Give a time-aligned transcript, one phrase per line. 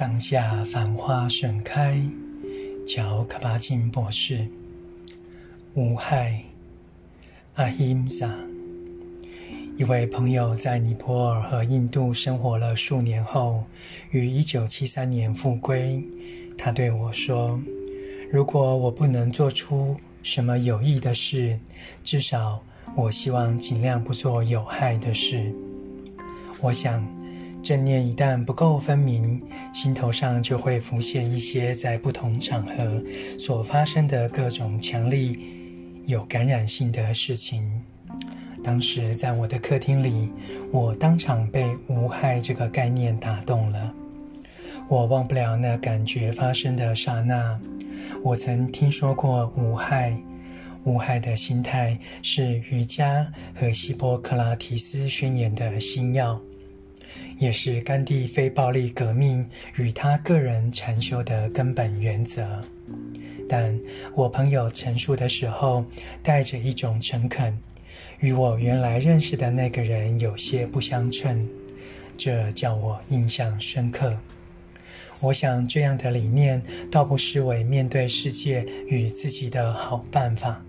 [0.00, 2.00] 当下繁花盛开，
[2.86, 4.46] 乔卡巴金博士。
[5.74, 6.42] 无害，
[7.56, 8.34] 阿希姆萨。
[9.76, 13.62] 一位朋友在尼泊尔和印度生活了数年后，
[14.10, 16.02] 于一九七三年复归。
[16.56, 17.60] 他对我说
[18.32, 21.60] ：“如果我不能做出什么有益的事，
[22.02, 22.58] 至少
[22.96, 25.52] 我希望尽量不做有害的事。”
[26.62, 27.19] 我想。
[27.62, 29.40] 正念一旦不够分明，
[29.72, 33.02] 心头上就会浮现一些在不同场合
[33.38, 35.38] 所发生的各种强力、
[36.06, 37.70] 有感染性的事情。
[38.64, 40.30] 当时在我的客厅里，
[40.70, 43.94] 我当场被“无害”这个概念打动了。
[44.88, 47.60] 我忘不了那感觉发生的刹那。
[48.22, 50.16] 我曾听说过“无害
[50.84, 56.40] ”，“无害”的心态是瑜伽和希波克拉提斯宣言的心药。
[57.38, 62.62] 也是甘地非暴力革命与他个人禅修的根本原则，
[63.48, 63.78] 但
[64.14, 65.84] 我朋友陈述的时候
[66.22, 67.58] 带着一种诚恳，
[68.20, 71.48] 与我原来认识的那个人有些不相称，
[72.18, 74.16] 这叫我印象深刻。
[75.20, 80.62] 我想这样的理念倒不失为面对世界与自己的好办法。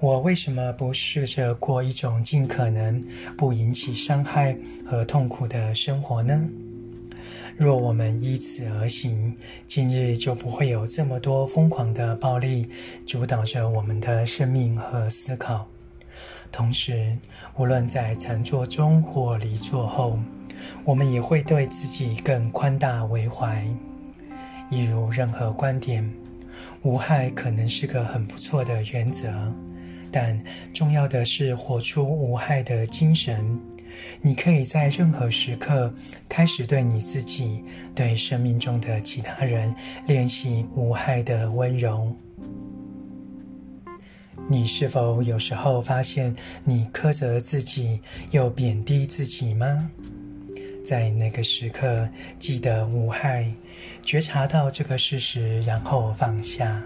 [0.00, 2.98] 我为什么不试着过一种尽可能
[3.36, 4.56] 不引起伤害
[4.86, 6.48] 和痛苦的生活呢？
[7.58, 12.66] 若我们依此而行，今日就不会有这么多疯狂的暴力
[13.06, 15.68] 主导着我们的生命和思考。
[16.50, 17.14] 同时，
[17.58, 20.18] 无论在禅坐中或离坐后，
[20.82, 23.62] 我们也会对自己更宽大为怀。
[24.70, 26.10] 一如任何观点，
[26.80, 29.30] 无害可能是个很不错的原则。
[30.10, 30.38] 但
[30.72, 33.58] 重要的是活出无害的精神。
[34.22, 35.92] 你可以在任何时刻
[36.28, 37.62] 开始对你自己、
[37.94, 39.74] 对生命中的其他人
[40.06, 42.10] 练习无害的温柔。
[44.48, 46.34] 你是否有时候发现
[46.64, 48.00] 你苛责自己
[48.30, 49.90] 又贬低自己吗？
[50.84, 53.52] 在那个时刻，记得无害，
[54.02, 56.82] 觉察到这个事实，然后放下。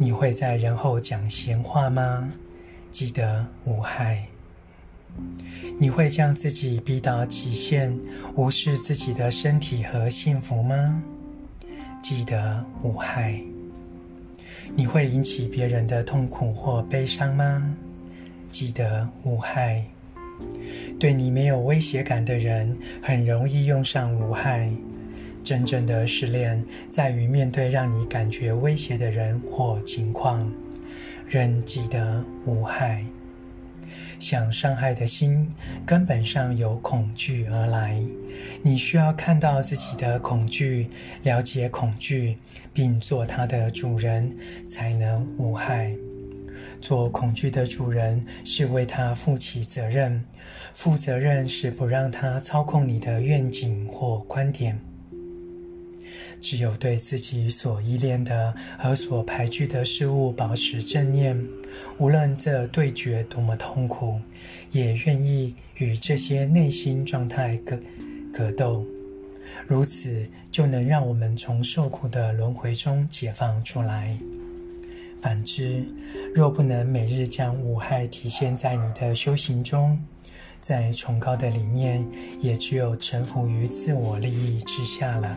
[0.00, 2.32] 你会在人后讲闲话吗？
[2.90, 4.24] 记得无害。
[5.78, 7.98] 你会将自己逼到极限，
[8.36, 11.02] 无视自己的身体和幸福吗？
[12.00, 13.40] 记得无害。
[14.76, 17.76] 你会引起别人的痛苦或悲伤吗？
[18.48, 19.84] 记得无害。
[21.00, 24.70] 对你没有威胁感的人，很容易用上无害。
[25.42, 30.50] 真正的失恋在于面对让你感觉威胁的人或情况，
[31.28, 33.04] 仍记得无害。
[34.18, 35.48] 想伤害的心
[35.86, 37.98] 根本上由恐惧而来，
[38.62, 40.90] 你需要看到自己的恐惧，
[41.22, 42.36] 了解恐惧，
[42.72, 44.30] 并做它的主人，
[44.66, 45.94] 才能无害。
[46.80, 50.22] 做恐惧的主人是为他负起责任，
[50.74, 54.78] 负责任是不让它操控你的愿景或观点。
[56.40, 61.38] 只有对自己所依恋的和所排拒的事物保持正念，
[61.98, 64.20] 无论这对决多么痛苦，
[64.70, 67.78] 也愿意与这些内心状态格
[68.32, 68.84] 格斗。
[69.66, 74.16] 如此，就能让我们从受苦的轮回中解放出来。
[75.20, 75.84] 反之，
[76.32, 79.98] 若不能每日将无害体现在你的修行中，
[80.60, 82.06] 再崇高的理念，
[82.40, 85.36] 也只有臣服于自我利益之下了。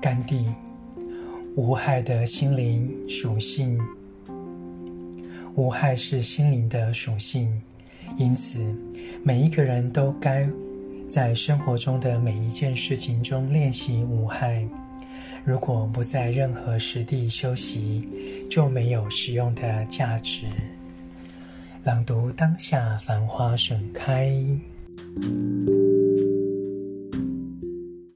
[0.00, 0.46] 甘地，
[1.56, 3.78] 无害的心灵属性。
[5.56, 7.60] 无害是心灵的属性，
[8.16, 8.60] 因此
[9.24, 10.48] 每一个人都该
[11.08, 14.64] 在生活中的每一件事情中练习无害。
[15.44, 18.08] 如果不在任何实地修习，
[18.48, 20.46] 就没有实用的价值。
[21.82, 24.32] 朗读当下繁花盛开。